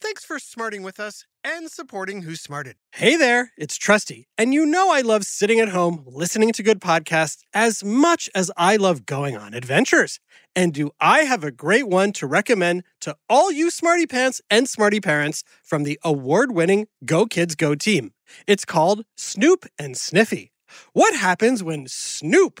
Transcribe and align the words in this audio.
Thanks 0.00 0.24
for 0.24 0.38
smarting 0.38 0.82
with 0.82 1.00
us 1.00 1.24
and 1.44 1.70
supporting 1.70 2.22
Who 2.22 2.36
Smarted. 2.36 2.76
Hey 2.92 3.16
there, 3.16 3.52
it's 3.56 3.76
Trusty, 3.76 4.28
and 4.38 4.54
you 4.54 4.64
know 4.64 4.92
I 4.92 5.00
love 5.00 5.24
sitting 5.24 5.58
at 5.60 5.70
home 5.70 6.04
listening 6.06 6.52
to 6.52 6.62
good 6.62 6.80
podcasts 6.80 7.42
as 7.52 7.82
much 7.82 8.30
as 8.34 8.50
I 8.56 8.76
love 8.76 9.06
going 9.06 9.36
on 9.36 9.54
adventures. 9.54 10.20
And 10.54 10.72
do 10.72 10.90
I 11.00 11.20
have 11.20 11.42
a 11.42 11.50
great 11.50 11.88
one 11.88 12.12
to 12.12 12.26
recommend 12.26 12.84
to 13.00 13.16
all 13.28 13.50
you 13.50 13.70
smarty 13.70 14.06
pants 14.06 14.40
and 14.50 14.68
smarty 14.68 15.00
parents 15.00 15.42
from 15.62 15.82
the 15.82 15.98
award-winning 16.04 16.86
Go 17.04 17.26
Kids 17.26 17.54
Go 17.54 17.74
team? 17.74 18.12
It's 18.46 18.64
called 18.64 19.04
Snoop 19.16 19.66
and 19.78 19.96
Sniffy. 19.96 20.52
What 20.92 21.14
happens 21.14 21.62
when 21.62 21.86
Snoop, 21.86 22.60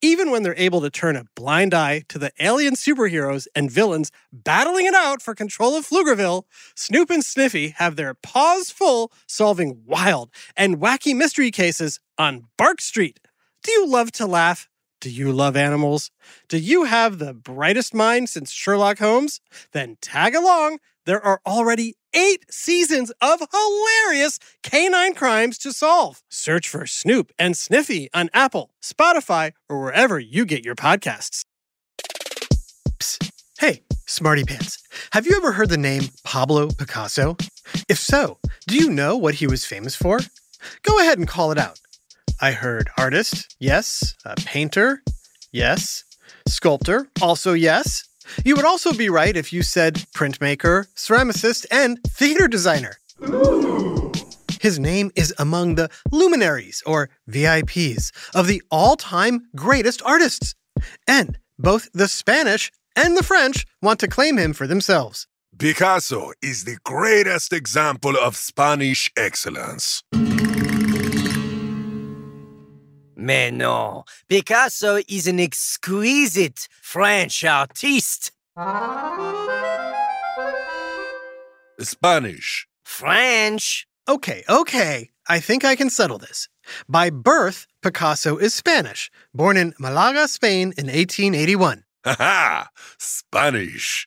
Even 0.00 0.30
when 0.30 0.42
they're 0.42 0.54
able 0.56 0.80
to 0.80 0.90
turn 0.90 1.16
a 1.16 1.24
blind 1.34 1.74
eye 1.74 2.04
to 2.08 2.18
the 2.18 2.32
alien 2.40 2.74
superheroes 2.74 3.46
and 3.54 3.70
villains 3.70 4.12
battling 4.32 4.86
it 4.86 4.94
out 4.94 5.20
for 5.20 5.34
control 5.34 5.76
of 5.76 5.88
Pflugerville, 5.88 6.44
Snoop 6.74 7.10
and 7.10 7.24
Sniffy 7.24 7.70
have 7.70 7.96
their 7.96 8.14
paws 8.14 8.70
full 8.70 9.12
solving 9.26 9.82
wild 9.84 10.30
and 10.56 10.78
wacky 10.78 11.14
mystery 11.16 11.50
cases 11.50 12.00
on 12.16 12.44
Bark 12.56 12.80
Street. 12.80 13.20
Do 13.62 13.72
you 13.72 13.86
love 13.88 14.12
to 14.12 14.26
laugh? 14.26 14.68
Do 15.00 15.10
you 15.10 15.32
love 15.32 15.56
animals? 15.56 16.10
Do 16.48 16.58
you 16.58 16.84
have 16.84 17.18
the 17.18 17.32
brightest 17.32 17.94
mind 17.94 18.28
since 18.28 18.50
Sherlock 18.50 18.98
Holmes? 18.98 19.40
Then 19.72 19.96
tag 20.00 20.34
along. 20.34 20.78
There 21.06 21.24
are 21.24 21.40
already 21.46 21.94
eight 22.14 22.44
seasons 22.50 23.12
of 23.20 23.40
hilarious 23.52 24.38
canine 24.62 25.14
crimes 25.14 25.58
to 25.58 25.72
solve. 25.72 26.22
Search 26.28 26.68
for 26.68 26.86
Snoop 26.86 27.32
and 27.38 27.56
Sniffy 27.56 28.08
on 28.12 28.30
Apple, 28.32 28.70
Spotify, 28.82 29.52
or 29.68 29.80
wherever 29.80 30.18
you 30.18 30.44
get 30.44 30.64
your 30.64 30.74
podcasts. 30.74 31.42
Psst. 32.98 33.30
Hey, 33.58 33.82
Smarty 34.06 34.44
Pants. 34.44 34.82
Have 35.12 35.26
you 35.26 35.36
ever 35.36 35.52
heard 35.52 35.68
the 35.68 35.76
name 35.76 36.04
Pablo 36.24 36.68
Picasso? 36.68 37.36
If 37.88 37.98
so, 37.98 38.38
do 38.66 38.76
you 38.76 38.88
know 38.88 39.16
what 39.16 39.34
he 39.34 39.46
was 39.46 39.64
famous 39.64 39.96
for? 39.96 40.20
Go 40.82 41.00
ahead 41.00 41.18
and 41.18 41.26
call 41.26 41.52
it 41.52 41.58
out. 41.58 41.80
I 42.40 42.52
heard 42.52 42.88
artist, 42.96 43.56
yes. 43.58 44.14
A 44.24 44.36
painter, 44.36 45.02
yes. 45.50 46.04
Sculptor, 46.46 47.08
also 47.20 47.52
yes. 47.52 48.08
You 48.44 48.56
would 48.56 48.64
also 48.64 48.92
be 48.92 49.08
right 49.08 49.36
if 49.36 49.52
you 49.52 49.62
said 49.62 49.94
printmaker, 50.14 50.86
ceramicist, 50.94 51.66
and 51.70 52.02
theater 52.04 52.48
designer. 52.48 52.98
His 54.60 54.78
name 54.78 55.10
is 55.14 55.32
among 55.38 55.76
the 55.76 55.88
luminaries, 56.10 56.82
or 56.84 57.10
VIPs, 57.30 58.12
of 58.34 58.46
the 58.46 58.62
all 58.70 58.96
time 58.96 59.48
greatest 59.54 60.02
artists. 60.04 60.54
And 61.06 61.38
both 61.58 61.88
the 61.92 62.08
Spanish 62.08 62.72
and 62.96 63.16
the 63.16 63.22
French 63.22 63.66
want 63.82 64.00
to 64.00 64.08
claim 64.08 64.36
him 64.38 64.52
for 64.52 64.66
themselves. 64.66 65.26
Picasso 65.58 66.32
is 66.40 66.64
the 66.64 66.78
greatest 66.84 67.52
example 67.52 68.16
of 68.16 68.36
Spanish 68.36 69.10
excellence. 69.16 70.02
Mais 73.20 73.52
non, 73.52 74.04
Picasso 74.28 75.00
is 75.08 75.26
an 75.26 75.40
exquisite 75.40 76.68
French 76.80 77.44
artiste. 77.44 78.30
Spanish. 81.80 82.68
French? 82.84 83.88
Okay, 84.08 84.44
okay. 84.48 85.10
I 85.28 85.40
think 85.40 85.64
I 85.64 85.74
can 85.74 85.90
settle 85.90 86.18
this. 86.18 86.48
By 86.88 87.10
birth, 87.10 87.66
Picasso 87.82 88.36
is 88.36 88.54
Spanish, 88.54 89.10
born 89.34 89.56
in 89.56 89.74
Malaga, 89.80 90.28
Spain 90.28 90.72
in 90.78 90.86
1881. 90.86 91.82
Haha, 92.04 92.66
Spanish. 92.98 94.06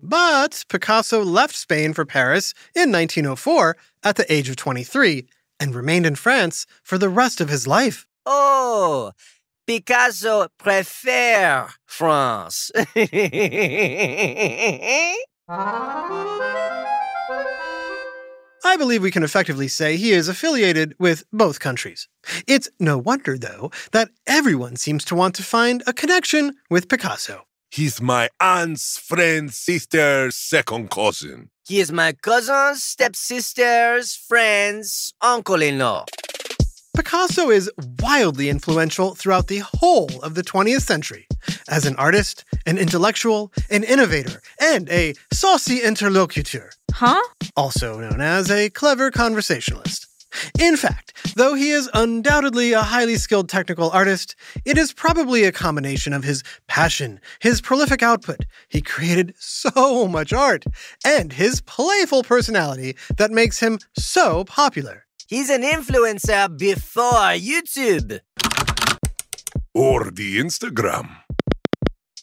But 0.00 0.64
Picasso 0.68 1.24
left 1.24 1.56
Spain 1.56 1.92
for 1.94 2.04
Paris 2.04 2.54
in 2.76 2.92
1904 2.92 3.76
at 4.04 4.14
the 4.14 4.32
age 4.32 4.48
of 4.48 4.54
23 4.54 5.26
and 5.58 5.74
remained 5.74 6.06
in 6.06 6.16
France 6.16 6.66
for 6.82 6.98
the 6.98 7.08
rest 7.08 7.40
of 7.40 7.48
his 7.48 7.66
life. 7.66 8.06
Oh, 8.24 9.12
Picasso 9.66 10.48
préfère 10.58 11.70
France. 11.86 12.70
I 18.64 18.76
believe 18.76 19.02
we 19.02 19.10
can 19.10 19.22
effectively 19.22 19.68
say 19.68 19.96
he 19.96 20.12
is 20.12 20.28
affiliated 20.28 20.94
with 20.98 21.24
both 21.32 21.60
countries. 21.60 22.08
It's 22.46 22.68
no 22.80 22.98
wonder, 22.98 23.38
though, 23.38 23.70
that 23.92 24.10
everyone 24.26 24.76
seems 24.76 25.04
to 25.06 25.14
want 25.14 25.34
to 25.36 25.42
find 25.42 25.82
a 25.86 25.92
connection 25.92 26.54
with 26.68 26.88
Picasso. 26.88 27.44
He's 27.70 28.00
my 28.00 28.28
aunt's 28.40 28.98
friend, 28.98 29.52
sister's 29.52 30.36
second 30.36 30.90
cousin. 30.90 31.50
He 31.66 31.80
is 31.80 31.90
my 31.90 32.12
cousin's 32.12 32.82
stepsister's 32.82 34.14
friend's 34.14 35.12
uncle-in-law. 35.20 36.04
Picasso 36.96 37.50
is 37.50 37.70
wildly 38.00 38.48
influential 38.48 39.14
throughout 39.14 39.48
the 39.48 39.58
whole 39.58 40.08
of 40.22 40.34
the 40.34 40.42
20th 40.42 40.82
century 40.82 41.26
as 41.68 41.84
an 41.84 41.96
artist, 41.96 42.44
an 42.64 42.78
intellectual, 42.78 43.52
an 43.68 43.84
innovator, 43.84 44.40
and 44.60 44.88
a 44.90 45.14
saucy 45.32 45.82
interlocutor. 45.82 46.70
Huh? 46.92 47.20
also 47.56 47.98
known 47.98 48.20
as 48.20 48.50
a 48.50 48.70
clever 48.70 49.10
conversationalist. 49.10 50.06
In 50.58 50.76
fact, 50.76 51.34
though 51.36 51.54
he 51.54 51.70
is 51.70 51.90
undoubtedly 51.94 52.72
a 52.72 52.82
highly 52.82 53.16
skilled 53.16 53.48
technical 53.48 53.90
artist, 53.90 54.36
it 54.64 54.78
is 54.78 54.92
probably 54.92 55.44
a 55.44 55.52
combination 55.52 56.12
of 56.12 56.24
his 56.24 56.42
passion, 56.66 57.20
his 57.40 57.60
prolific 57.60 58.02
output, 58.02 58.46
he 58.68 58.80
created 58.80 59.34
so 59.38 60.08
much 60.08 60.32
art, 60.32 60.64
and 61.04 61.32
his 61.32 61.60
playful 61.60 62.22
personality 62.22 62.96
that 63.16 63.30
makes 63.30 63.60
him 63.60 63.78
so 63.96 64.44
popular. 64.44 65.04
He's 65.28 65.50
an 65.50 65.62
influencer 65.62 66.56
before 66.56 67.34
YouTube. 67.34 68.20
Or 69.74 70.10
the 70.10 70.38
Instagram. 70.38 71.16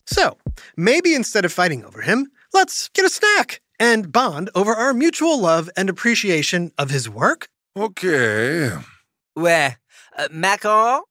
So, 0.05 0.37
maybe 0.77 1.13
instead 1.13 1.45
of 1.45 1.51
fighting 1.51 1.83
over 1.83 2.01
him, 2.01 2.31
let's 2.53 2.89
get 2.89 3.05
a 3.05 3.09
snack 3.09 3.61
and 3.79 4.11
bond 4.11 4.49
over 4.55 4.73
our 4.73 4.93
mutual 4.93 5.39
love 5.39 5.69
and 5.75 5.89
appreciation 5.89 6.71
of 6.77 6.89
his 6.89 7.09
work? 7.09 7.47
Okay. 7.75 8.69
Where? 9.33 9.77
uh, 10.15 10.27
Macaron? 10.29 11.01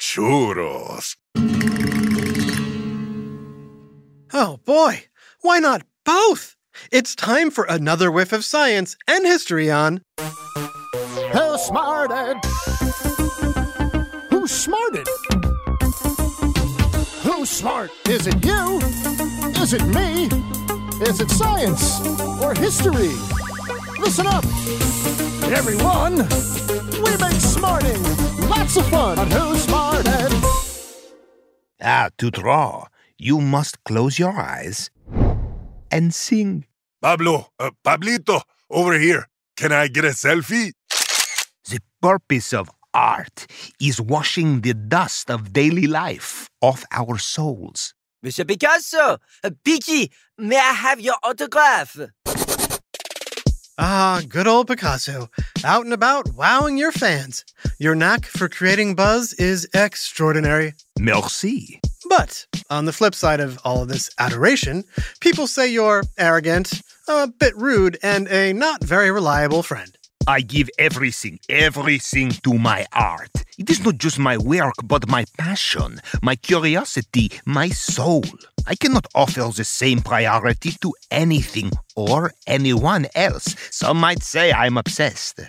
Churros. 0.00 1.16
Oh 4.32 4.58
boy, 4.64 5.04
why 5.42 5.58
not 5.60 5.82
both? 6.04 6.56
It's 6.90 7.14
time 7.14 7.50
for 7.50 7.64
another 7.68 8.10
whiff 8.10 8.32
of 8.32 8.44
science 8.44 8.96
and 9.06 9.24
history 9.24 9.70
on 9.70 10.02
Who 10.18 11.58
smarted? 11.58 12.36
Who 14.30 14.46
smarted? 14.48 15.06
Who's 17.22 17.50
smart? 17.50 17.90
Is 18.08 18.26
it 18.26 18.44
you? 18.44 18.78
Is 19.62 19.72
it 19.72 19.84
me? 19.86 20.28
Is 21.02 21.18
it 21.18 21.30
science 21.30 21.98
or 22.42 22.54
history? 22.54 23.16
Listen 23.98 24.26
up, 24.26 24.44
everyone. 25.50 26.16
We 27.02 27.16
make 27.16 27.40
smarting 27.40 28.02
lots 28.50 28.76
of 28.76 28.86
fun 28.88 29.18
on 29.18 29.30
Who 29.30 29.56
Smarted. 29.56 30.30
Ah, 31.80 32.10
to 32.18 32.30
draw, 32.30 32.84
you 33.16 33.40
must 33.40 33.82
close 33.84 34.18
your 34.18 34.38
eyes 34.38 34.90
and 35.90 36.12
sing. 36.12 36.66
Pablo, 37.00 37.48
uh, 37.58 37.70
Pablito, 37.82 38.42
over 38.68 38.98
here. 38.98 39.26
Can 39.56 39.72
I 39.72 39.88
get 39.88 40.04
a 40.04 40.08
selfie? 40.08 40.72
The 41.64 41.80
purpose 42.02 42.52
of 42.52 42.70
art 42.92 43.46
is 43.80 44.02
washing 44.02 44.60
the 44.60 44.74
dust 44.74 45.30
of 45.30 45.54
daily 45.54 45.86
life 45.86 46.50
off 46.60 46.84
our 46.92 47.16
souls. 47.16 47.94
Mr. 48.24 48.46
Picasso, 48.46 49.18
uh, 49.42 49.50
Piki, 49.64 50.10
may 50.36 50.58
I 50.58 50.72
have 50.72 51.00
your 51.00 51.16
autograph? 51.22 51.98
Ah, 53.78 54.20
good 54.28 54.46
old 54.46 54.68
Picasso, 54.68 55.30
out 55.64 55.84
and 55.84 55.94
about 55.94 56.34
wowing 56.34 56.76
your 56.76 56.92
fans. 56.92 57.46
Your 57.78 57.94
knack 57.94 58.26
for 58.26 58.46
creating 58.46 58.94
buzz 58.94 59.32
is 59.34 59.66
extraordinary. 59.72 60.74
Merci. 60.98 61.80
But 62.10 62.44
on 62.68 62.84
the 62.84 62.92
flip 62.92 63.14
side 63.14 63.40
of 63.40 63.58
all 63.64 63.82
of 63.82 63.88
this 63.88 64.10
adoration, 64.18 64.84
people 65.20 65.46
say 65.46 65.72
you're 65.72 66.02
arrogant, 66.18 66.82
a 67.08 67.26
bit 67.26 67.56
rude, 67.56 67.98
and 68.02 68.28
a 68.28 68.52
not 68.52 68.84
very 68.84 69.10
reliable 69.10 69.62
friend. 69.62 69.96
I 70.30 70.42
give 70.42 70.70
everything, 70.78 71.40
everything 71.48 72.30
to 72.44 72.54
my 72.54 72.86
art. 72.92 73.32
It 73.58 73.68
is 73.68 73.84
not 73.84 73.98
just 73.98 74.16
my 74.16 74.38
work, 74.38 74.74
but 74.84 75.08
my 75.08 75.24
passion, 75.36 76.00
my 76.22 76.36
curiosity, 76.36 77.32
my 77.44 77.70
soul. 77.70 78.22
I 78.64 78.76
cannot 78.76 79.08
offer 79.12 79.50
the 79.52 79.64
same 79.64 79.98
priority 79.98 80.70
to 80.82 80.94
anything 81.10 81.72
or 81.96 82.32
anyone 82.46 83.08
else. 83.16 83.56
Some 83.72 83.96
might 83.98 84.22
say 84.22 84.52
I'm 84.52 84.78
obsessed. 84.78 85.40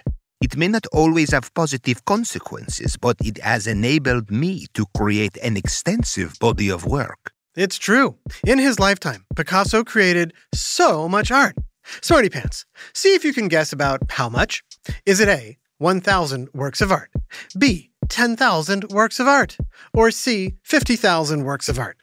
It 0.42 0.58
may 0.58 0.68
not 0.68 0.88
always 0.92 1.32
have 1.32 1.54
positive 1.54 2.04
consequences, 2.06 2.98
but 2.98 3.18
it 3.24 3.38
has 3.38 3.68
enabled 3.68 4.32
me 4.32 4.66
to 4.74 4.88
create 4.98 5.38
an 5.44 5.58
extensive 5.58 6.34
body 6.40 6.70
of 6.70 6.88
work. 6.88 7.34
It's 7.56 7.78
true. 7.78 8.18
In 8.48 8.58
his 8.58 8.80
lifetime, 8.80 9.26
Picasso 9.36 9.84
created 9.84 10.34
so 10.56 11.08
much 11.08 11.30
art. 11.30 11.56
Smarty 12.02 12.30
Pants, 12.30 12.66
see 12.94 13.14
if 13.14 13.24
you 13.24 13.34
can 13.34 13.48
guess 13.48 13.74
about 13.74 14.02
how 14.10 14.30
much. 14.30 14.64
Is 15.06 15.20
it 15.20 15.28
A, 15.28 15.58
1,000 15.78 16.50
works 16.54 16.82
of 16.82 16.92
art, 16.92 17.12
B, 17.58 17.92
10,000 18.10 18.86
works 18.90 19.20
of 19.20 19.28
art, 19.28 19.58
or 19.94 20.12
C, 20.12 20.56
50,000 20.64 21.44
works 21.44 21.70
of 21.70 21.80
art? 21.80 21.98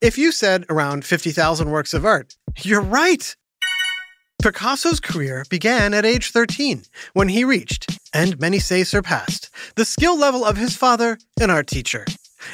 If 0.00 0.18
you 0.18 0.32
said 0.32 0.66
around 0.68 1.04
50,000 1.04 1.70
works 1.70 1.94
of 1.94 2.04
art, 2.04 2.36
you're 2.62 2.82
right. 2.82 3.34
Picasso's 4.42 5.00
career 5.00 5.44
began 5.48 5.94
at 5.94 6.04
age 6.04 6.30
13 6.30 6.82
when 7.14 7.30
he 7.30 7.44
reached, 7.44 7.98
and 8.12 8.38
many 8.38 8.58
say 8.58 8.84
surpassed, 8.84 9.48
the 9.76 9.84
skill 9.84 10.18
level 10.18 10.44
of 10.44 10.58
his 10.58 10.76
father, 10.76 11.18
an 11.40 11.48
art 11.48 11.66
teacher. 11.66 12.04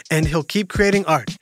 And 0.08 0.28
he'll 0.28 0.44
keep 0.44 0.68
creating 0.68 1.04
art 1.06 1.36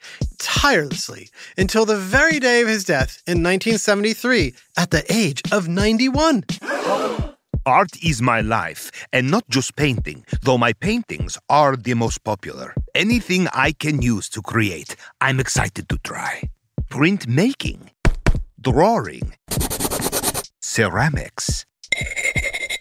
tirelessly 0.49 1.29
until 1.57 1.85
the 1.85 1.95
very 1.95 2.39
day 2.39 2.61
of 2.61 2.67
his 2.67 2.83
death 2.83 3.21
in 3.27 3.43
1973 3.43 4.53
at 4.77 4.89
the 4.89 5.03
age 5.13 5.41
of 5.51 5.67
91. 5.67 6.43
Art 7.65 7.91
is 8.03 8.21
my 8.21 8.41
life, 8.41 8.89
and 9.13 9.29
not 9.29 9.47
just 9.49 9.75
painting, 9.75 10.25
though 10.41 10.57
my 10.57 10.73
paintings 10.73 11.37
are 11.49 11.75
the 11.75 11.93
most 11.93 12.23
popular. 12.23 12.73
Anything 12.95 13.47
I 13.53 13.73
can 13.73 14.01
use 14.01 14.27
to 14.29 14.41
create, 14.41 14.95
I'm 15.21 15.39
excited 15.39 15.87
to 15.89 15.97
try. 16.03 16.49
Printmaking, 16.89 17.89
drawing, 18.59 19.33
ceramics. 20.61 21.65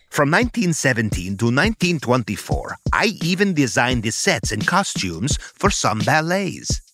From 0.09 0.31
1917 0.31 1.37
to 1.37 1.47
1924, 1.47 2.77
I 2.93 3.13
even 3.23 3.53
designed 3.53 4.05
the 4.05 4.11
sets 4.11 4.53
and 4.53 4.67
costumes 4.67 5.37
for 5.37 5.71
some 5.71 5.99
ballets. 6.01 6.88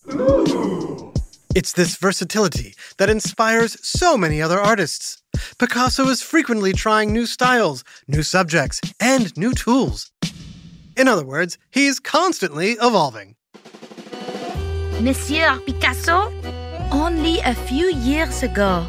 It's 1.54 1.72
this 1.72 1.96
versatility 1.96 2.74
that 2.98 3.08
inspires 3.08 3.76
so 3.86 4.16
many 4.16 4.42
other 4.42 4.60
artists. 4.60 5.22
Picasso 5.58 6.08
is 6.08 6.20
frequently 6.22 6.72
trying 6.72 7.12
new 7.12 7.26
styles, 7.26 7.84
new 8.06 8.22
subjects, 8.22 8.80
and 9.00 9.36
new 9.36 9.52
tools. 9.52 10.10
In 10.96 11.08
other 11.08 11.24
words, 11.24 11.58
he's 11.70 12.00
constantly 12.00 12.72
evolving. 12.72 13.36
Monsieur 15.00 15.58
Picasso, 15.66 16.32
only 16.92 17.40
a 17.40 17.54
few 17.54 17.86
years 17.86 18.42
ago, 18.42 18.86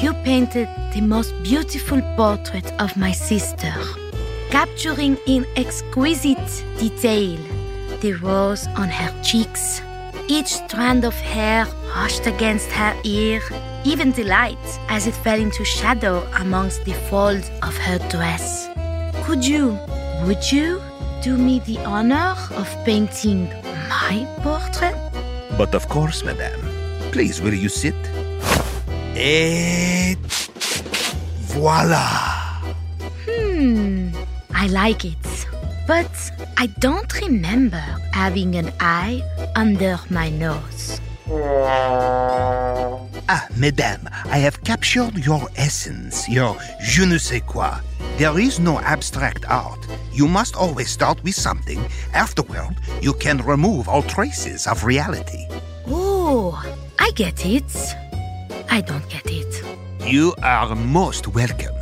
you 0.00 0.12
painted 0.24 0.68
the 0.94 1.00
most 1.00 1.34
beautiful 1.42 2.00
portrait 2.16 2.72
of 2.80 2.96
my 2.96 3.12
sister, 3.12 3.72
capturing 4.50 5.16
in 5.26 5.46
exquisite 5.56 6.64
detail 6.78 7.38
the 8.00 8.14
rose 8.14 8.66
on 8.68 8.88
her 8.88 9.22
cheeks, 9.22 9.80
each 10.28 10.48
strand 10.48 11.04
of 11.04 11.14
hair 11.14 11.66
brushed 11.92 12.26
against 12.26 12.70
her 12.72 12.94
ear, 13.04 13.40
even 13.84 14.12
the 14.12 14.24
light 14.24 14.66
as 14.88 15.06
it 15.06 15.14
fell 15.14 15.38
into 15.38 15.64
shadow 15.64 16.26
amongst 16.38 16.84
the 16.84 16.94
folds 17.10 17.50
of 17.62 17.76
her 17.76 17.98
dress. 18.08 18.68
Could 19.24 19.44
you, 19.44 19.78
would 20.26 20.50
you, 20.50 20.80
do 21.22 21.36
me 21.36 21.60
the 21.60 21.78
honor 21.84 22.34
of 22.56 22.68
painting 22.84 23.48
my 23.88 24.26
portrait? 24.42 24.96
But 25.56 25.74
of 25.74 25.88
course, 25.88 26.24
madame. 26.24 26.60
Please, 27.12 27.40
will 27.40 27.54
you 27.54 27.68
sit? 27.68 27.94
Et 29.14 30.16
voila! 31.52 32.62
Hmm, 33.28 34.10
I 34.54 34.66
like 34.68 35.04
it. 35.04 35.46
But 35.86 36.10
I 36.56 36.66
don't 36.78 37.12
remember 37.20 37.84
having 38.12 38.54
an 38.54 38.72
eye 38.80 39.22
under 39.54 39.98
my 40.10 40.30
nose. 40.30 41.00
Ah, 43.28 43.46
mesdames, 43.56 44.08
I 44.26 44.38
have 44.38 44.62
captured 44.64 45.18
your 45.24 45.48
essence, 45.56 46.28
your 46.28 46.56
je 46.80 47.04
ne 47.04 47.18
sais 47.18 47.42
quoi. 47.46 47.80
There 48.18 48.38
is 48.38 48.58
no 48.58 48.78
abstract 48.80 49.44
art. 49.48 49.86
You 50.12 50.28
must 50.28 50.56
always 50.56 50.90
start 50.90 51.22
with 51.22 51.34
something. 51.34 51.80
Afterward, 52.12 52.76
you 53.00 53.14
can 53.14 53.38
remove 53.38 53.88
all 53.88 54.02
traces 54.02 54.66
of 54.66 54.84
reality. 54.84 55.46
Oh, 55.86 56.62
I 56.98 57.10
get 57.14 57.46
it. 57.46 57.72
I 58.70 58.80
don't 58.80 59.08
get 59.08 59.26
it. 59.26 59.62
You 60.06 60.34
are 60.42 60.74
most 60.74 61.28
welcome. 61.28 61.74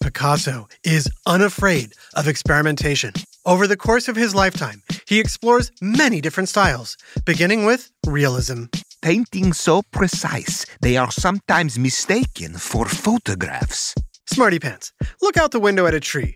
Picasso 0.00 0.66
is 0.82 1.08
unafraid 1.26 1.92
of 2.14 2.26
experimentation. 2.26 3.12
Over 3.46 3.68
the 3.68 3.76
course 3.76 4.08
of 4.08 4.16
his 4.16 4.34
lifetime, 4.34 4.82
he 5.06 5.20
explores 5.20 5.70
many 5.80 6.20
different 6.20 6.48
styles, 6.48 6.96
beginning 7.24 7.64
with 7.64 7.92
realism. 8.04 8.64
Paintings 9.02 9.60
so 9.60 9.82
precise, 9.92 10.66
they 10.80 10.96
are 10.96 11.12
sometimes 11.12 11.78
mistaken 11.78 12.54
for 12.54 12.86
photographs. 12.86 13.94
Smarty 14.26 14.58
Pants, 14.58 14.92
look 15.22 15.36
out 15.36 15.52
the 15.52 15.60
window 15.60 15.86
at 15.86 15.94
a 15.94 16.00
tree. 16.00 16.34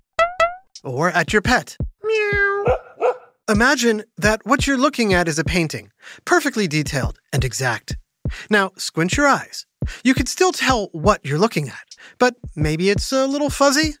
Or 0.85 1.09
at 1.09 1.33
your 1.33 1.41
pet. 1.41 1.75
Meow. 2.01 2.77
Imagine 3.49 4.05
that 4.17 4.45
what 4.45 4.65
you're 4.65 4.77
looking 4.77 5.13
at 5.13 5.27
is 5.27 5.37
a 5.37 5.43
painting, 5.43 5.91
perfectly 6.23 6.65
detailed 6.65 7.19
and 7.33 7.43
exact. 7.43 7.97
Now, 8.49 8.71
squint 8.77 9.17
your 9.17 9.27
eyes. 9.27 9.65
You 10.05 10.13
can 10.13 10.27
still 10.27 10.53
tell 10.53 10.87
what 10.93 11.25
you're 11.25 11.37
looking 11.37 11.67
at, 11.67 11.97
but 12.19 12.35
maybe 12.55 12.89
it's 12.89 13.11
a 13.11 13.27
little 13.27 13.49
fuzzy? 13.49 13.95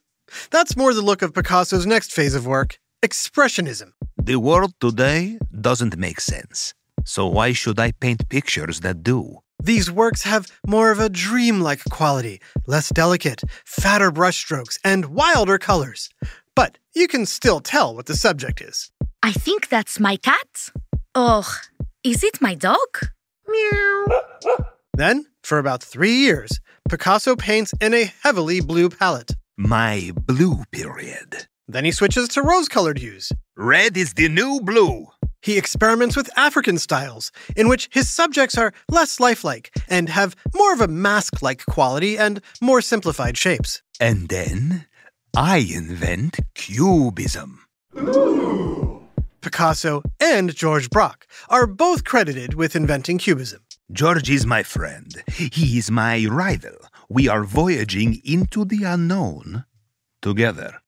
That's 0.49 0.77
more 0.77 0.93
the 0.93 1.01
look 1.01 1.21
of 1.21 1.33
Picasso's 1.33 1.85
next 1.85 2.13
phase 2.13 2.35
of 2.35 2.47
work 2.47 2.77
Expressionism. 3.03 3.93
The 4.15 4.35
world 4.35 4.73
today 4.79 5.39
doesn't 5.59 5.97
make 5.97 6.21
sense. 6.21 6.75
So 7.03 7.25
why 7.25 7.51
should 7.51 7.79
I 7.79 7.93
paint 7.93 8.29
pictures 8.29 8.81
that 8.81 9.01
do? 9.01 9.39
These 9.63 9.89
works 9.89 10.21
have 10.21 10.51
more 10.67 10.91
of 10.91 10.99
a 10.99 11.09
dreamlike 11.09 11.83
quality, 11.89 12.41
less 12.67 12.89
delicate, 12.89 13.41
fatter 13.65 14.11
brushstrokes, 14.11 14.77
and 14.83 15.05
wilder 15.05 15.57
colors. 15.57 16.09
But 16.55 16.77
you 16.93 17.07
can 17.07 17.25
still 17.25 17.59
tell 17.59 17.95
what 17.95 18.05
the 18.05 18.15
subject 18.15 18.61
is. 18.61 18.91
I 19.23 19.31
think 19.31 19.69
that's 19.69 19.99
my 19.99 20.17
cat. 20.17 20.69
Oh, 21.15 21.51
is 22.03 22.23
it 22.23 22.39
my 22.39 22.53
dog? 22.53 22.99
Meow. 23.47 24.21
Then, 24.93 25.25
for 25.43 25.57
about 25.57 25.81
three 25.81 26.17
years, 26.17 26.59
Picasso 26.87 27.35
paints 27.35 27.73
in 27.81 27.95
a 27.95 28.11
heavily 28.21 28.61
blue 28.61 28.89
palette. 28.89 29.31
My 29.57 30.11
blue 30.27 30.65
period. 30.71 31.47
Then 31.71 31.85
he 31.85 31.91
switches 31.91 32.27
to 32.29 32.41
rose 32.41 32.67
colored 32.67 32.99
hues. 32.99 33.31
Red 33.55 33.95
is 33.95 34.13
the 34.13 34.27
new 34.27 34.59
blue. 34.59 35.07
He 35.41 35.57
experiments 35.57 36.17
with 36.17 36.29
African 36.37 36.77
styles, 36.77 37.31
in 37.55 37.69
which 37.69 37.87
his 37.91 38.09
subjects 38.09 38.57
are 38.57 38.73
less 38.89 39.21
lifelike 39.21 39.73
and 39.87 40.09
have 40.09 40.35
more 40.53 40.73
of 40.73 40.81
a 40.81 40.87
mask 40.89 41.41
like 41.41 41.65
quality 41.65 42.17
and 42.17 42.41
more 42.61 42.81
simplified 42.81 43.37
shapes. 43.37 43.81
And 44.01 44.27
then 44.27 44.85
I 45.35 45.65
invent 45.73 46.39
cubism. 46.55 47.65
Picasso 49.39 50.03
and 50.19 50.53
George 50.53 50.89
Braque 50.89 51.25
are 51.49 51.67
both 51.67 52.03
credited 52.03 52.53
with 52.53 52.75
inventing 52.75 53.17
Cubism. 53.17 53.61
George 53.91 54.29
is 54.29 54.45
my 54.45 54.61
friend. 54.61 55.23
He 55.27 55.77
is 55.77 55.89
my 55.89 56.25
rival. 56.29 56.75
We 57.09 57.27
are 57.27 57.43
voyaging 57.43 58.21
into 58.23 58.65
the 58.65 58.83
unknown 58.83 59.65
together. 60.21 60.81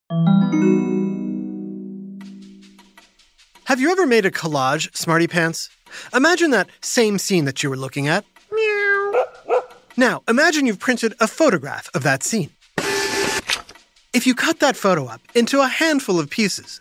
Have 3.74 3.82
you 3.82 3.92
ever 3.92 4.06
made 4.06 4.24
a 4.24 4.30
collage, 4.30 4.96
Smarty 4.96 5.26
Pants? 5.26 5.72
Imagine 6.14 6.52
that 6.52 6.70
same 6.82 7.18
scene 7.18 7.46
that 7.46 7.64
you 7.64 7.72
were 7.72 7.76
looking 7.76 8.08
at. 8.08 8.24
Meow. 8.52 9.26
Now, 9.98 10.22
imagine 10.28 10.68
you've 10.68 10.78
printed 10.78 11.16
a 11.20 11.28
photograph 11.28 11.90
of 11.96 12.04
that 12.04 12.22
scene. 12.22 12.52
If 14.14 14.28
you 14.28 14.36
cut 14.36 14.60
that 14.60 14.78
photo 14.78 15.08
up 15.08 15.22
into 15.34 15.60
a 15.60 15.66
handful 15.66 16.20
of 16.20 16.30
pieces, 16.30 16.80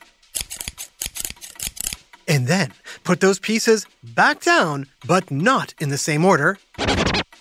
and 2.28 2.46
then 2.46 2.74
put 3.04 3.20
those 3.20 3.38
pieces 3.38 3.86
back 4.02 4.42
down, 4.42 4.86
but 5.06 5.30
not 5.30 5.72
in 5.80 5.88
the 5.88 5.96
same 5.96 6.26
order, 6.26 6.58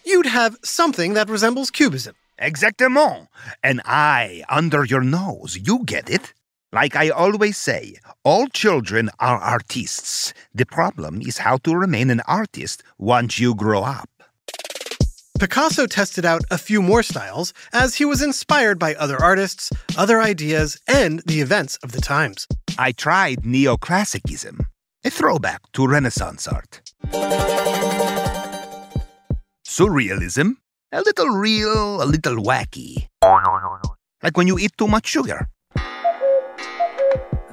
you'd 0.06 0.28
have 0.28 0.56
something 0.64 1.14
that 1.16 1.30
resembles 1.30 1.70
cubism. 1.70 2.16
Exactement. 2.40 3.28
An 3.66 3.82
eye 3.84 4.46
under 4.48 4.86
your 4.86 5.02
nose. 5.02 5.60
You 5.62 5.84
get 5.84 6.10
it? 6.10 6.34
Like 6.74 6.96
I 6.96 7.10
always 7.10 7.58
say, 7.58 7.96
all 8.24 8.48
children 8.48 9.10
are 9.20 9.38
artists. 9.38 10.34
The 10.56 10.66
problem 10.66 11.22
is 11.22 11.40
how 11.40 11.58
to 11.58 11.76
remain 11.76 12.10
an 12.10 12.22
artist 12.28 12.82
once 12.98 13.40
you 13.40 13.56
grow 13.56 13.84
up. 13.84 14.10
Picasso 15.38 15.86
tested 15.86 16.24
out 16.24 16.44
a 16.50 16.58
few 16.58 16.82
more 16.82 17.04
styles 17.04 17.54
as 17.74 17.96
he 17.96 18.06
was 18.06 18.22
inspired 18.22 18.80
by 18.80 18.96
other 18.96 19.22
artists, 19.22 19.70
other 19.98 20.22
ideas, 20.22 20.80
and 20.88 21.22
the 21.26 21.42
events 21.42 21.76
of 21.84 21.92
the 21.92 22.00
times. 22.00 22.48
I 22.78 22.94
tried 22.94 23.42
neoclassicism, 23.42 24.66
a 25.04 25.10
throwback 25.10 25.62
to 25.74 25.86
Renaissance 25.86 26.48
art. 26.48 26.82
Surrealism, 29.68 30.56
a 30.94 31.02
little 31.02 31.30
real, 31.32 32.02
a 32.02 32.06
little 32.06 32.38
wacky. 32.38 33.10
Like 34.24 34.38
when 34.38 34.48
you 34.48 34.58
eat 34.58 34.72
too 34.78 34.88
much 34.88 35.08
sugar. 35.08 35.50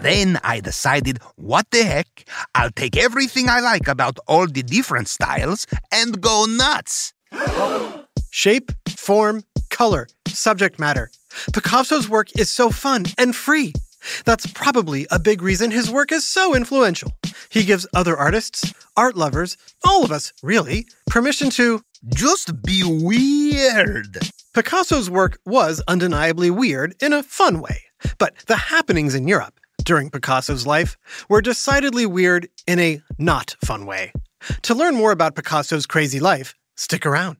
Then 0.01 0.39
I 0.45 0.61
decided, 0.61 1.19
what 1.35 1.71
the 1.73 1.83
heck? 1.83 2.25
I'll 2.55 2.71
take 2.71 2.97
everything 2.97 3.49
I 3.49 3.59
like 3.59 3.89
about 3.89 4.19
all 4.29 4.47
the 4.47 4.63
different 4.63 5.09
styles 5.09 5.67
and 5.93 6.21
go 6.21 6.47
nuts. 6.47 7.13
Shape, 8.31 8.71
form, 8.89 9.43
color, 9.71 10.07
subject 10.29 10.79
matter. 10.79 11.11
Picasso's 11.53 12.09
work 12.09 12.29
is 12.39 12.49
so 12.49 12.71
fun 12.71 13.07
and 13.19 13.35
free. 13.35 13.73
That's 14.25 14.47
probably 14.47 15.09
a 15.11 15.19
big 15.19 15.43
reason 15.43 15.73
his 15.73 15.91
work 15.91 16.13
is 16.13 16.27
so 16.27 16.55
influential. 16.55 17.13
He 17.49 17.65
gives 17.65 17.87
other 17.93 18.17
artists, 18.17 18.73
art 18.97 19.17
lovers, 19.17 19.57
all 19.85 20.05
of 20.05 20.13
us, 20.13 20.33
really, 20.45 20.87
permission 21.11 21.51
to 21.51 21.83
just 22.15 22.63
be 22.63 22.85
weird. 22.85 24.19
Picasso's 24.55 25.11
work 25.11 25.39
was 25.45 25.83
undeniably 25.89 26.51
weird 26.51 26.95
in 27.03 27.13
a 27.13 27.25
fun 27.25 27.61
way, 27.61 27.83
but 28.19 28.37
the 28.47 28.57
happenings 28.57 29.17
in 29.17 29.27
Europe 29.27 29.59
during 29.85 30.11
Picasso's 30.11 30.67
life 30.67 30.97
were 31.29 31.41
decidedly 31.41 32.07
weird 32.07 32.49
in 32.67 32.79
a 32.79 33.01
not 33.19 33.57
fun 33.65 33.87
way. 33.87 34.13
To 34.63 34.75
learn 34.75 34.95
more 34.95 35.13
about 35.13 35.35
Picasso's 35.35 35.87
crazy 35.87 36.21
life, 36.21 36.55
stick 36.77 37.05
around. 37.07 37.39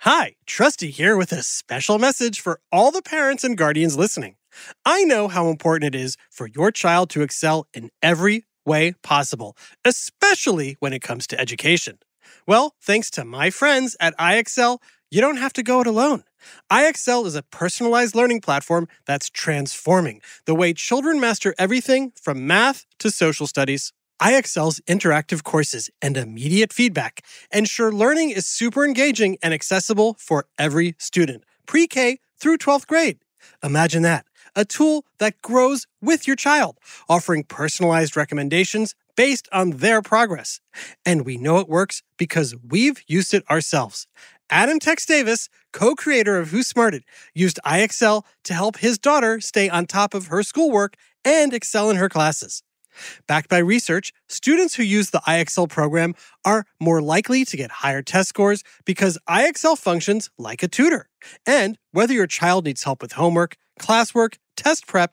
Hi, 0.00 0.34
Trusty 0.46 0.90
here 0.90 1.16
with 1.16 1.32
a 1.32 1.42
special 1.42 1.98
message 1.98 2.40
for 2.40 2.60
all 2.70 2.90
the 2.90 3.02
parents 3.02 3.44
and 3.44 3.56
guardians 3.56 3.96
listening. 3.96 4.36
I 4.84 5.04
know 5.04 5.28
how 5.28 5.48
important 5.48 5.94
it 5.94 5.98
is 5.98 6.16
for 6.30 6.46
your 6.46 6.70
child 6.70 7.10
to 7.10 7.22
excel 7.22 7.66
in 7.74 7.90
every 8.02 8.44
way 8.64 8.94
possible, 9.02 9.56
especially 9.84 10.76
when 10.80 10.92
it 10.92 11.00
comes 11.02 11.26
to 11.28 11.40
education. 11.40 11.98
Well, 12.46 12.74
thanks 12.82 13.10
to 13.12 13.24
my 13.24 13.50
friends 13.50 13.96
at 14.00 14.16
IXL, 14.18 14.78
you 15.10 15.20
don't 15.20 15.36
have 15.36 15.52
to 15.54 15.62
go 15.62 15.80
it 15.80 15.86
alone. 15.86 16.24
IXL 16.70 17.26
is 17.26 17.34
a 17.34 17.42
personalized 17.42 18.14
learning 18.14 18.40
platform 18.40 18.88
that's 19.06 19.30
transforming 19.30 20.20
the 20.44 20.54
way 20.54 20.72
children 20.72 21.20
master 21.20 21.54
everything 21.58 22.12
from 22.20 22.46
math 22.46 22.86
to 22.98 23.10
social 23.10 23.46
studies. 23.46 23.92
IXL's 24.20 24.80
interactive 24.88 25.42
courses 25.42 25.90
and 26.00 26.16
immediate 26.16 26.72
feedback 26.72 27.20
ensure 27.52 27.92
learning 27.92 28.30
is 28.30 28.46
super 28.46 28.84
engaging 28.84 29.36
and 29.42 29.52
accessible 29.52 30.16
for 30.18 30.46
every 30.58 30.94
student, 30.98 31.44
pre 31.66 31.86
K 31.86 32.18
through 32.38 32.58
12th 32.58 32.86
grade. 32.86 33.18
Imagine 33.62 34.02
that 34.02 34.26
a 34.56 34.64
tool 34.64 35.04
that 35.18 35.40
grows 35.42 35.86
with 36.00 36.26
your 36.26 36.34
child, 36.34 36.78
offering 37.08 37.44
personalized 37.44 38.16
recommendations 38.16 38.94
based 39.16 39.48
on 39.52 39.70
their 39.72 40.02
progress. 40.02 40.60
And 41.04 41.24
we 41.24 41.36
know 41.36 41.58
it 41.58 41.68
works 41.68 42.02
because 42.16 42.54
we've 42.66 43.02
used 43.06 43.34
it 43.34 43.48
ourselves. 43.50 44.06
Adam 44.50 44.78
Tex 44.78 45.04
Davis, 45.04 45.48
co 45.72 45.94
creator 45.94 46.38
of 46.38 46.50
Who 46.50 46.62
Smarted, 46.62 47.02
used 47.34 47.58
IXL 47.64 48.24
to 48.44 48.54
help 48.54 48.78
his 48.78 48.98
daughter 48.98 49.40
stay 49.40 49.68
on 49.68 49.86
top 49.86 50.14
of 50.14 50.28
her 50.28 50.42
schoolwork 50.42 50.94
and 51.24 51.52
excel 51.52 51.90
in 51.90 51.96
her 51.96 52.08
classes. 52.08 52.62
Backed 53.26 53.50
by 53.50 53.58
research, 53.58 54.12
students 54.28 54.76
who 54.76 54.82
use 54.82 55.10
the 55.10 55.20
IXL 55.26 55.68
program 55.68 56.14
are 56.44 56.64
more 56.80 57.02
likely 57.02 57.44
to 57.44 57.56
get 57.56 57.70
higher 57.70 58.02
test 58.02 58.28
scores 58.28 58.62
because 58.84 59.18
IXL 59.28 59.76
functions 59.76 60.30
like 60.38 60.62
a 60.62 60.68
tutor. 60.68 61.08
And 61.44 61.76
whether 61.92 62.14
your 62.14 62.28
child 62.28 62.64
needs 62.64 62.84
help 62.84 63.02
with 63.02 63.12
homework, 63.12 63.56
classwork, 63.80 64.36
test 64.56 64.86
prep, 64.86 65.12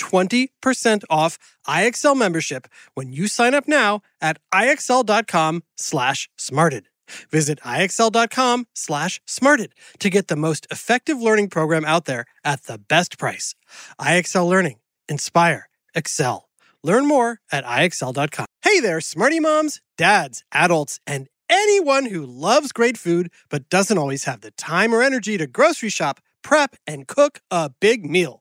20% 0.00 1.04
off 1.10 1.38
IXL 1.66 2.16
membership 2.16 2.66
when 2.94 3.12
you 3.12 3.28
sign 3.28 3.54
up 3.54 3.68
now 3.68 4.00
at 4.20 4.38
IXL.com 4.52 5.62
slash 5.76 6.28
smarted. 6.36 6.86
Visit 7.30 7.60
IXL.com 7.60 8.66
slash 8.74 9.20
smarted 9.26 9.74
to 9.98 10.10
get 10.10 10.28
the 10.28 10.36
most 10.36 10.66
effective 10.70 11.20
learning 11.20 11.48
program 11.48 11.84
out 11.84 12.04
there 12.04 12.24
at 12.44 12.64
the 12.64 12.78
best 12.78 13.18
price. 13.18 13.54
IXL 14.00 14.48
Learning. 14.48 14.78
Inspire. 15.08 15.68
Excel. 15.94 16.48
Learn 16.82 17.06
more 17.06 17.40
at 17.52 17.64
IXL.com. 17.64 18.46
Hey 18.62 18.80
there, 18.80 19.00
smarty 19.00 19.40
moms, 19.40 19.80
dads, 19.98 20.44
adults, 20.52 21.00
and 21.06 21.28
anyone 21.48 22.06
who 22.06 22.24
loves 22.24 22.72
great 22.72 22.96
food 22.96 23.30
but 23.50 23.68
doesn't 23.68 23.98
always 23.98 24.24
have 24.24 24.40
the 24.40 24.52
time 24.52 24.94
or 24.94 25.02
energy 25.02 25.36
to 25.36 25.46
grocery 25.46 25.90
shop, 25.90 26.20
prep, 26.42 26.76
and 26.86 27.06
cook 27.06 27.40
a 27.50 27.70
big 27.80 28.08
meal. 28.08 28.39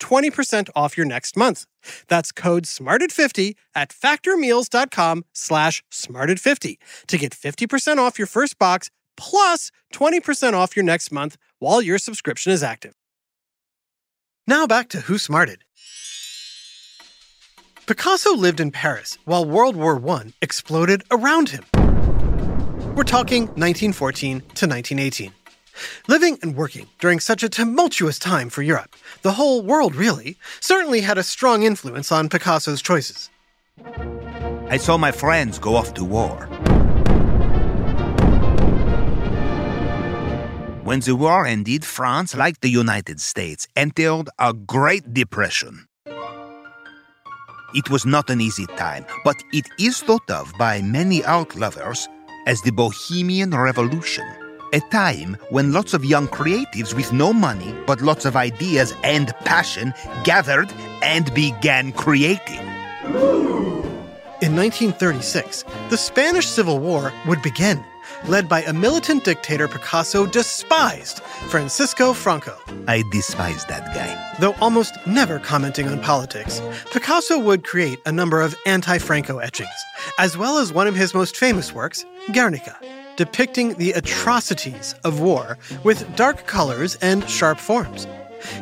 20% 0.00 0.70
off 0.74 0.96
your 0.96 1.06
next 1.06 1.36
month. 1.36 1.66
That's 2.08 2.32
code 2.32 2.64
SMARTED50 2.64 3.54
at 3.74 3.90
factormeals.com 3.90 5.24
slash 5.32 5.82
SMARTED50 5.90 6.76
to 7.08 7.18
get 7.18 7.32
50% 7.32 7.98
off 7.98 8.18
your 8.18 8.26
first 8.26 8.58
box 8.58 8.90
plus 9.16 9.70
20% 9.92 10.54
off 10.54 10.76
your 10.76 10.84
next 10.84 11.12
month 11.12 11.36
while 11.58 11.80
your 11.80 11.98
subscription 11.98 12.52
is 12.52 12.62
active. 12.62 12.94
Now 14.46 14.66
back 14.66 14.88
to 14.90 15.00
Who 15.00 15.18
Smarted. 15.18 15.64
Picasso 17.86 18.34
lived 18.34 18.60
in 18.60 18.70
Paris 18.70 19.18
while 19.24 19.44
World 19.44 19.76
War 19.76 20.00
I 20.10 20.32
exploded 20.40 21.02
around 21.10 21.50
him. 21.50 21.64
We're 22.94 23.04
talking 23.04 23.46
1914 23.48 24.40
to 24.40 24.66
1918. 24.66 25.32
Living 26.08 26.38
and 26.42 26.56
working 26.56 26.88
during 26.98 27.20
such 27.20 27.42
a 27.42 27.48
tumultuous 27.48 28.18
time 28.18 28.50
for 28.50 28.62
Europe, 28.62 28.96
the 29.22 29.32
whole 29.32 29.62
world 29.62 29.94
really, 29.94 30.36
certainly 30.60 31.00
had 31.00 31.18
a 31.18 31.22
strong 31.22 31.62
influence 31.62 32.12
on 32.12 32.28
Picasso's 32.28 32.82
choices. 32.82 33.30
I 34.68 34.76
saw 34.76 34.96
my 34.96 35.12
friends 35.12 35.58
go 35.58 35.76
off 35.76 35.94
to 35.94 36.04
war. 36.04 36.48
When 40.84 41.00
the 41.00 41.16
war 41.16 41.46
ended, 41.46 41.84
France, 41.84 42.34
like 42.34 42.60
the 42.60 42.68
United 42.68 43.20
States, 43.20 43.66
entered 43.74 44.28
a 44.38 44.52
Great 44.52 45.14
Depression. 45.14 45.86
It 47.74 47.90
was 47.90 48.04
not 48.06 48.30
an 48.30 48.40
easy 48.40 48.66
time, 48.76 49.06
but 49.24 49.36
it 49.52 49.66
is 49.78 50.00
thought 50.00 50.30
of 50.30 50.52
by 50.58 50.82
many 50.82 51.24
art 51.24 51.56
lovers 51.56 52.06
as 52.46 52.60
the 52.62 52.70
Bohemian 52.70 53.50
Revolution, 53.50 54.26
a 54.74 54.80
time 54.90 55.36
when 55.50 55.72
lots 55.72 55.94
of 55.94 56.04
young 56.04 56.26
creatives 56.26 56.94
with 56.94 57.12
no 57.12 57.32
money 57.32 57.72
but 57.86 58.02
lots 58.02 58.24
of 58.24 58.34
ideas 58.34 58.92
and 59.04 59.28
passion 59.44 59.94
gathered 60.24 60.70
and 61.00 61.32
began 61.32 61.92
creating. 61.92 62.58
In 64.42 64.56
1936, 64.56 65.64
the 65.90 65.96
Spanish 65.96 66.48
Civil 66.48 66.80
War 66.80 67.12
would 67.26 67.40
begin, 67.40 67.84
led 68.26 68.48
by 68.48 68.62
a 68.62 68.72
militant 68.72 69.24
dictator 69.24 69.68
Picasso 69.68 70.26
despised, 70.26 71.20
Francisco 71.48 72.12
Franco. 72.12 72.56
I 72.88 73.04
despise 73.12 73.64
that 73.66 73.94
guy. 73.94 74.36
Though 74.40 74.56
almost 74.60 74.94
never 75.06 75.38
commenting 75.38 75.88
on 75.88 76.00
politics, 76.00 76.60
Picasso 76.92 77.38
would 77.38 77.62
create 77.62 78.00
a 78.06 78.12
number 78.12 78.42
of 78.42 78.56
anti 78.66 78.98
Franco 78.98 79.38
etchings, 79.38 79.70
as 80.18 80.36
well 80.36 80.58
as 80.58 80.72
one 80.72 80.88
of 80.88 80.96
his 80.96 81.14
most 81.14 81.36
famous 81.36 81.72
works, 81.72 82.04
Guernica, 82.32 82.76
depicting 83.16 83.74
the 83.74 83.92
atrocities 83.92 84.94
of 85.04 85.20
war 85.20 85.58
with 85.82 86.14
dark 86.16 86.46
colors 86.46 86.96
and 87.02 87.28
sharp 87.28 87.58
forms. 87.58 88.06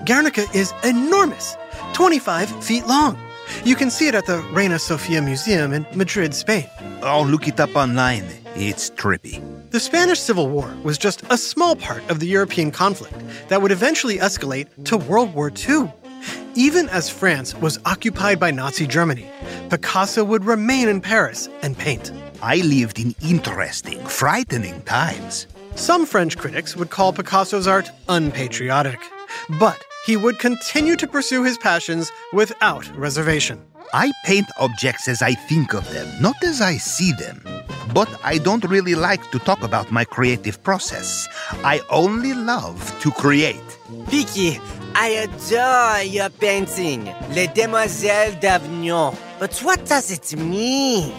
Guernica 0.05 0.47
is 0.55 0.73
enormous, 0.85 1.57
25 1.93 2.65
feet 2.65 2.87
long. 2.87 3.19
You 3.65 3.77
can 3.77 3.91
see 3.91 4.09
it 4.09 4.15
at 4.15 4.27
the 4.27 4.39
Reina 4.53 4.79
Sofia 4.79 5.21
Museum 5.21 5.73
in 5.73 5.87
Madrid, 5.95 6.35
Spain. 6.35 6.67
Oh, 7.03 7.23
look 7.23 7.49
it 7.49 7.61
up 7.61 7.75
online. 7.77 8.25
It's 8.55 8.91
trippy. 8.91 9.43
The 9.71 9.81
Spanish 9.81 10.21
Civil 10.21 10.49
War 10.49 10.73
was 10.83 10.99
just 10.99 11.23
a 11.31 11.39
small 11.39 11.75
part 11.75 12.09
of 12.11 12.21
the 12.21 12.27
European 12.27 12.71
conflict 12.71 13.15
that 13.49 13.63
would 13.63 13.73
eventually 13.73 14.19
escalate 14.19 14.67
to 14.85 14.97
World 14.97 15.35
War 15.35 15.51
II. 15.51 15.91
Even 16.55 16.89
as 16.91 17.09
France 17.09 17.55
was 17.57 17.79
occupied 17.87 18.39
by 18.39 18.51
Nazi 18.51 18.87
Germany, 18.87 19.27
Picasso 19.71 20.23
would 20.23 20.45
remain 20.45 20.89
in 20.89 21.01
Paris 21.01 21.49
and 21.63 21.77
paint. 21.77 22.13
I 22.43 22.57
lived 22.57 22.99
in 22.99 23.15
interesting, 23.23 24.05
frightening 24.05 24.83
times. 24.83 25.47
Some 25.77 26.05
French 26.05 26.37
critics 26.37 26.75
would 26.75 26.91
call 26.91 27.13
Picasso's 27.13 27.69
art 27.69 27.89
unpatriotic, 28.09 28.99
but 29.61 29.81
he 30.05 30.17
would 30.17 30.41
continue 30.41 30.97
to 30.97 31.07
pursue 31.07 31.45
his 31.45 31.57
passions 31.57 32.11
without 32.33 32.85
reservation. 32.97 33.63
I 33.95 34.11
paint 34.25 34.47
objects 34.59 35.07
as 35.07 35.23
I 35.23 35.35
think 35.35 35.73
of 35.73 35.89
them, 35.93 36.09
not 36.21 36.35
as 36.43 36.61
I 36.61 36.79
see 36.79 37.13
them. 37.13 37.45
But 37.95 38.09
I 38.25 38.39
don't 38.39 38.65
really 38.65 38.97
like 38.97 39.31
to 39.31 39.39
talk 39.39 39.63
about 39.63 39.93
my 39.93 40.05
creative 40.05 40.61
process. 40.65 41.29
I 41.63 41.81
only 41.91 42.35
love 42.35 42.77
to 43.03 43.13
create. 43.13 43.79
Vicky, 44.09 44.59
I 44.97 45.29
adore 45.29 46.03
your 46.03 46.31
painting, 46.31 47.05
Les 47.37 47.47
Demoiselles 47.47 48.35
d'Avignon. 48.41 49.15
But 49.39 49.57
what 49.59 49.87
does 49.87 50.11
it 50.11 50.37
mean? 50.37 51.15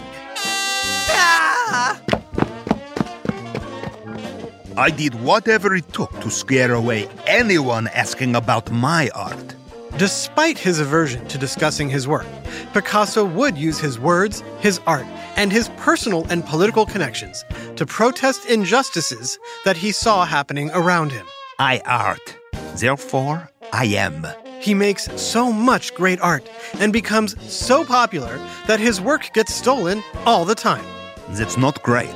I 4.78 4.90
did 4.96 5.16
whatever 5.16 5.76
it 5.76 5.92
took 5.92 6.12
to 6.22 6.30
scare 6.30 6.74
away 6.74 7.08
anyone 7.26 7.88
asking 7.88 8.36
about 8.36 8.72
my 8.72 9.10
art. 9.16 9.56
Despite 9.98 10.58
his 10.58 10.80
aversion 10.80 11.28
to 11.28 11.38
discussing 11.38 11.90
his 11.90 12.08
work, 12.08 12.28
Picasso 12.74 13.26
would 13.26 13.58
use 13.58 13.80
his 13.80 14.00
words, 14.00 14.44
his 14.60 14.80
art, 14.86 15.06
and 15.36 15.52
his 15.52 15.70
personal 15.78 16.26
and 16.30 16.46
political 16.46 16.86
connections 16.86 17.44
to 17.76 17.86
protest 17.86 18.46
injustices 18.46 19.40
that 19.66 19.78
he 19.78 19.92
saw 19.92 20.26
happening 20.26 20.70
around 20.74 21.12
him. 21.12 21.26
I 21.60 21.82
art. 21.86 22.36
Therefore, 22.76 23.50
I 23.72 23.86
am. 23.86 24.28
He 24.60 24.74
makes 24.74 25.10
so 25.22 25.52
much 25.52 25.94
great 25.96 26.20
art 26.22 26.48
and 26.80 26.94
becomes 26.94 27.36
so 27.52 27.84
popular 27.84 28.40
that 28.68 28.80
his 28.80 29.02
work 29.02 29.32
gets 29.34 29.54
stolen 29.54 30.04
all 30.26 30.46
the 30.46 30.56
time. 30.56 30.86
That's 31.30 31.58
not 31.58 31.82
great. 31.84 32.14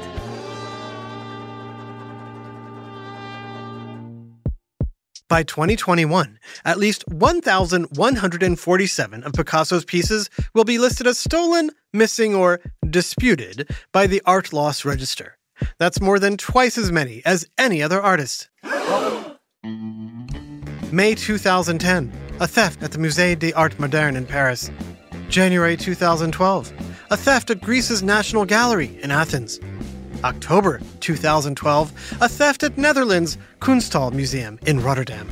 By 5.29 5.43
2021, 5.43 6.39
at 6.63 6.77
least 6.77 7.05
1,147 7.09 9.23
of 9.23 9.33
Picasso's 9.33 9.83
pieces 9.83 10.29
will 10.53 10.63
be 10.63 10.77
listed 10.77 11.05
as 11.05 11.19
stolen, 11.19 11.71
missing, 11.91 12.33
or 12.33 12.61
disputed 12.89 13.69
by 13.91 14.07
the 14.07 14.21
Art 14.25 14.53
Loss 14.53 14.85
Register. 14.85 15.37
That's 15.79 15.99
more 15.99 16.19
than 16.19 16.37
twice 16.37 16.77
as 16.77 16.93
many 16.93 17.21
as 17.25 17.45
any 17.57 17.83
other 17.83 18.01
artist. 18.01 18.47
May 20.91 21.15
2010, 21.15 22.13
a 22.39 22.47
theft 22.47 22.81
at 22.81 22.93
the 22.93 22.97
Musée 22.97 23.37
des 23.37 23.51
Arts 23.51 23.75
Modernes 23.75 24.15
in 24.15 24.25
Paris. 24.25 24.71
January 25.27 25.75
2012, 25.75 26.71
a 27.09 27.17
theft 27.17 27.49
at 27.49 27.61
Greece's 27.61 28.03
National 28.03 28.45
Gallery 28.45 28.99
in 29.01 29.11
Athens. 29.11 29.59
October 30.23 30.81
2012, 30.99 32.17
a 32.21 32.27
theft 32.27 32.63
at 32.63 32.77
Netherlands 32.77 33.37
Kunsthal 33.59 34.11
Museum 34.13 34.59
in 34.65 34.81
Rotterdam. 34.81 35.27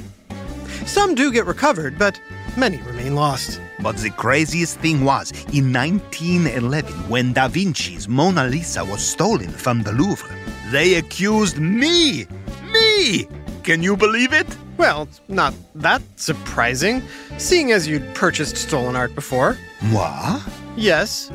Some 0.86 1.16
do 1.16 1.32
get 1.32 1.46
recovered, 1.46 1.98
but 1.98 2.20
many 2.56 2.78
remain 2.84 3.16
lost. 3.16 3.60
But 3.82 3.98
the 3.98 4.12
craziest 4.12 4.80
thing 4.80 5.04
was 5.04 5.32
in 5.54 5.74
1911 5.74 7.10
when 7.10 7.34
Da 7.34 7.48
Vinci's 7.48 8.08
Mona 8.08 8.46
Lisa 8.46 8.86
was 8.86 9.06
stolen 9.06 9.50
from 9.50 9.84
the 9.84 9.92
Louvre. 9.92 10.30
They 10.72 10.96
accused 10.96 11.58
me! 11.58 12.28
Me! 12.72 13.28
Can 13.64 13.82
you 13.82 13.98
believe 13.98 14.32
it? 14.32 14.48
Well, 14.78 15.04
it's 15.04 15.22
not 15.28 15.54
that 15.76 16.02
surprising, 16.18 17.02
seeing 17.38 17.72
as 17.72 17.88
you'd 17.88 18.14
purchased 18.14 18.58
stolen 18.58 18.96
art 18.96 19.16
before. 19.16 19.58
Moi? 19.82 20.40
Yes, 20.76 21.32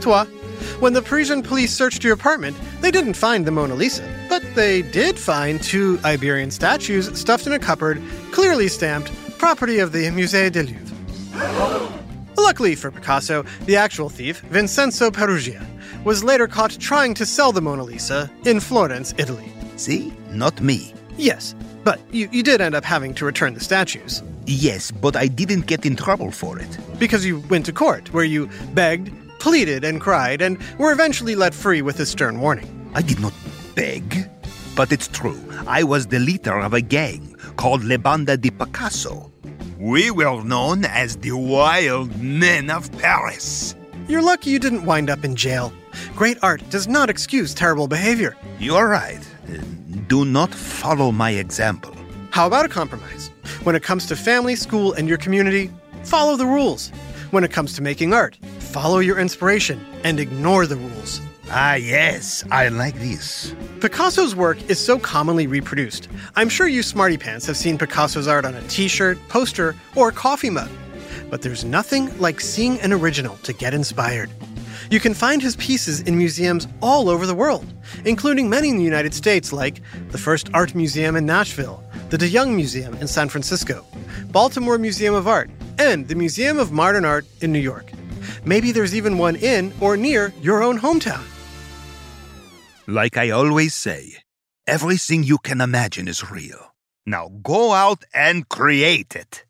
toi. 0.00 0.24
When 0.80 0.92
the 0.92 1.02
Parisian 1.02 1.42
police 1.42 1.72
searched 1.72 2.04
your 2.04 2.14
apartment, 2.14 2.56
they 2.80 2.90
didn't 2.90 3.14
find 3.14 3.46
the 3.46 3.50
Mona 3.50 3.74
Lisa, 3.74 4.08
but 4.28 4.42
they 4.54 4.82
did 4.82 5.18
find 5.18 5.62
two 5.62 5.98
Iberian 6.04 6.50
statues 6.50 7.18
stuffed 7.18 7.46
in 7.46 7.52
a 7.52 7.58
cupboard, 7.58 8.02
clearly 8.32 8.68
stamped 8.68 9.12
property 9.38 9.78
of 9.78 9.92
the 9.92 10.04
Musée 10.06 10.50
du 10.50 10.62
Louvre. 10.62 12.04
Luckily 12.36 12.74
for 12.74 12.90
Picasso, 12.90 13.44
the 13.66 13.76
actual 13.76 14.08
thief, 14.08 14.40
Vincenzo 14.50 15.10
Peruggia, 15.10 15.64
was 16.04 16.24
later 16.24 16.46
caught 16.46 16.70
trying 16.78 17.14
to 17.14 17.26
sell 17.26 17.52
the 17.52 17.60
Mona 17.60 17.82
Lisa 17.82 18.30
in 18.44 18.60
Florence, 18.60 19.14
Italy. 19.18 19.52
See? 19.76 20.12
Not 20.30 20.60
me. 20.60 20.94
Yes, 21.16 21.54
but 21.84 22.00
you, 22.12 22.28
you 22.30 22.42
did 22.42 22.60
end 22.60 22.74
up 22.74 22.84
having 22.84 23.14
to 23.14 23.24
return 23.24 23.54
the 23.54 23.60
statues. 23.60 24.22
Yes, 24.46 24.90
but 24.90 25.16
I 25.16 25.26
didn't 25.26 25.66
get 25.66 25.84
in 25.84 25.96
trouble 25.96 26.30
for 26.30 26.58
it. 26.58 26.78
Because 26.98 27.26
you 27.26 27.40
went 27.50 27.66
to 27.66 27.72
court, 27.72 28.12
where 28.12 28.24
you 28.24 28.48
begged, 28.72 29.10
pleaded, 29.38 29.84
and 29.84 30.00
cried, 30.00 30.42
and 30.42 30.58
were 30.78 30.92
eventually 30.92 31.34
let 31.34 31.54
free 31.54 31.82
with 31.82 32.00
a 32.00 32.06
stern 32.06 32.40
warning. 32.40 32.90
I 32.94 33.02
did 33.02 33.20
not 33.20 33.34
beg. 33.74 34.28
But 34.74 34.92
it's 34.92 35.08
true. 35.08 35.40
I 35.66 35.82
was 35.82 36.06
the 36.06 36.20
leader 36.20 36.58
of 36.58 36.72
a 36.72 36.80
gang 36.80 37.34
called 37.56 37.82
Le 37.84 37.98
Banda 37.98 38.36
di 38.36 38.50
Picasso. 38.50 39.32
We 39.78 40.10
were 40.10 40.42
known 40.44 40.84
as 40.84 41.16
the 41.16 41.32
Wild 41.32 42.20
Men 42.20 42.70
of 42.70 42.90
Paris. 42.98 43.74
You're 44.08 44.22
lucky 44.22 44.50
you 44.50 44.58
didn't 44.58 44.84
wind 44.84 45.10
up 45.10 45.24
in 45.24 45.36
jail. 45.36 45.72
Great 46.14 46.38
art 46.42 46.62
does 46.70 46.88
not 46.88 47.10
excuse 47.10 47.54
terrible 47.54 47.88
behavior. 47.88 48.36
You're 48.58 48.88
right. 48.88 49.20
Do 50.08 50.24
not 50.24 50.54
follow 50.54 51.12
my 51.12 51.30
example. 51.30 51.94
How 52.30 52.46
about 52.46 52.64
a 52.64 52.68
compromise? 52.68 53.30
When 53.64 53.74
it 53.74 53.82
comes 53.82 54.06
to 54.06 54.16
family, 54.16 54.56
school, 54.56 54.92
and 54.92 55.08
your 55.08 55.18
community, 55.18 55.70
follow 56.04 56.36
the 56.36 56.46
rules. 56.46 56.90
When 57.30 57.44
it 57.44 57.52
comes 57.52 57.74
to 57.74 57.82
making 57.82 58.14
art, 58.14 58.38
follow 58.68 58.98
your 58.98 59.18
inspiration 59.18 59.84
and 60.04 60.20
ignore 60.20 60.66
the 60.66 60.76
rules. 60.76 61.20
Ah, 61.50 61.74
yes, 61.74 62.44
I 62.50 62.68
like 62.68 62.94
this. 62.96 63.54
Picasso's 63.80 64.36
work 64.36 64.58
is 64.68 64.78
so 64.78 64.98
commonly 64.98 65.46
reproduced. 65.46 66.08
I'm 66.36 66.50
sure 66.50 66.68
you 66.68 66.82
smarty 66.82 67.16
pants 67.16 67.46
have 67.46 67.56
seen 67.56 67.78
Picasso's 67.78 68.28
art 68.28 68.44
on 68.44 68.54
a 68.54 68.62
t 68.68 68.86
shirt, 68.86 69.18
poster, 69.28 69.74
or 69.96 70.12
coffee 70.12 70.50
mug. 70.50 70.68
But 71.30 71.40
there's 71.42 71.64
nothing 71.64 72.16
like 72.18 72.40
seeing 72.40 72.78
an 72.80 72.92
original 72.92 73.36
to 73.38 73.54
get 73.54 73.72
inspired. 73.72 74.30
You 74.90 75.00
can 75.00 75.14
find 75.14 75.42
his 75.42 75.56
pieces 75.56 76.00
in 76.00 76.16
museums 76.16 76.66
all 76.82 77.08
over 77.08 77.26
the 77.26 77.34
world, 77.34 77.66
including 78.04 78.48
many 78.48 78.68
in 78.68 78.76
the 78.76 78.84
United 78.84 79.14
States, 79.14 79.52
like 79.52 79.82
the 80.10 80.18
Frist 80.18 80.50
Art 80.54 80.74
Museum 80.74 81.16
in 81.16 81.26
Nashville, 81.26 81.82
the 82.10 82.18
De 82.18 82.28
Young 82.28 82.54
Museum 82.56 82.94
in 82.94 83.06
San 83.06 83.28
Francisco, 83.28 83.86
Baltimore 84.30 84.78
Museum 84.78 85.14
of 85.14 85.26
Art, 85.26 85.50
and 85.78 86.08
the 86.08 86.14
Museum 86.14 86.58
of 86.58 86.72
Modern 86.72 87.04
Art 87.04 87.26
in 87.40 87.52
New 87.52 87.58
York. 87.58 87.92
Maybe 88.48 88.72
there's 88.72 88.94
even 88.94 89.18
one 89.18 89.36
in 89.36 89.74
or 89.78 89.98
near 89.98 90.32
your 90.40 90.62
own 90.62 90.78
hometown. 90.78 91.22
Like 92.86 93.18
I 93.18 93.28
always 93.28 93.74
say, 93.74 94.22
everything 94.66 95.22
you 95.22 95.36
can 95.36 95.60
imagine 95.60 96.08
is 96.08 96.30
real. 96.30 96.74
Now 97.04 97.28
go 97.42 97.72
out 97.72 98.06
and 98.14 98.48
create 98.48 99.14
it. 99.14 99.44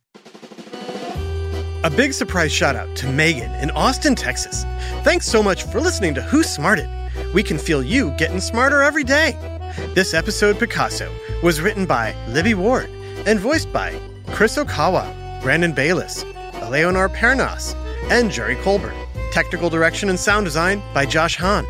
A 1.85 1.91
big 1.91 2.13
surprise 2.13 2.53
shout 2.53 2.75
out 2.75 2.97
to 2.97 3.07
Megan 3.07 3.55
in 3.63 3.71
Austin, 3.71 4.17
Texas. 4.17 4.65
Thanks 5.05 5.29
so 5.29 5.45
much 5.45 5.63
for 5.63 5.81
listening 5.81 6.13
to 6.15 6.23
Who 6.23 6.43
Smarted. 6.43 6.91
We 7.33 7.45
can 7.45 7.57
feel 7.57 7.85
you 7.85 8.11
getting 8.19 8.41
smarter 8.41 8.83
every 8.83 9.05
day. 9.05 9.37
This 9.95 10.13
episode, 10.13 10.59
Picasso, 10.59 11.09
was 11.45 11.61
written 11.61 11.87
by 11.87 12.17
Libby 12.27 12.55
Ward 12.55 12.91
and 13.27 13.39
voiced 13.39 13.73
by 13.73 13.97
Chris 14.33 14.57
Okawa, 14.57 15.41
Brandon 15.41 15.73
Bayless, 15.73 16.25
Eleonore 16.55 17.09
Pernas, 17.09 17.77
and 18.11 18.31
Jerry 18.31 18.57
Colbert. 18.57 18.95
Technical 19.33 19.71
direction 19.71 20.09
and 20.09 20.19
sound 20.19 20.47
design 20.47 20.83
by 20.95 21.07
Josh 21.07 21.37
Hahn. 21.37 21.65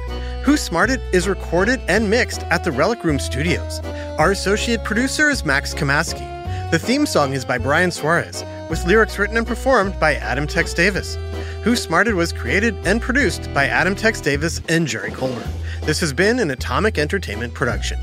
Who 0.44 0.56
Smarted 0.56 1.00
is 1.12 1.28
recorded 1.28 1.80
and 1.88 2.08
mixed 2.08 2.42
at 2.44 2.64
the 2.64 2.72
Relic 2.72 3.04
Room 3.04 3.18
Studios. 3.18 3.80
Our 4.18 4.30
associate 4.30 4.84
producer 4.84 5.28
is 5.28 5.44
Max 5.44 5.74
Kamaski. 5.74 6.70
The 6.70 6.78
theme 6.78 7.06
song 7.06 7.32
is 7.32 7.44
by 7.44 7.58
Brian 7.58 7.90
Suarez, 7.90 8.44
with 8.70 8.86
lyrics 8.86 9.18
written 9.18 9.36
and 9.36 9.46
performed 9.46 9.98
by 9.98 10.14
Adam 10.14 10.46
Tex 10.46 10.72
Davis. 10.74 11.16
Who 11.64 11.76
Smarted 11.76 12.14
was 12.14 12.32
created 12.32 12.74
and 12.86 13.02
produced 13.02 13.52
by 13.52 13.66
Adam 13.66 13.94
Tex 13.94 14.20
Davis 14.20 14.60
and 14.68 14.86
Jerry 14.86 15.10
Colbert. 15.10 15.48
This 15.82 16.00
has 16.00 16.12
been 16.12 16.38
an 16.38 16.50
Atomic 16.50 16.98
Entertainment 16.98 17.54
production. 17.54 17.98